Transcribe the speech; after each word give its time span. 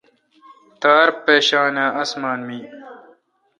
تار 0.81 1.07
مشان 1.27 1.75
اَاسمان 1.97 2.39
می۔ 2.47 2.59